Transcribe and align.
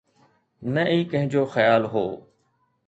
نه 0.73 0.83
ئي 0.91 0.99
ڪنهن 1.11 1.27
جو 1.33 1.43
خيال 1.53 1.83
هو 1.93 2.05